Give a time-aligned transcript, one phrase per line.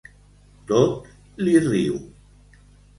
[0.71, 1.13] Tot
[1.45, 2.05] li riu.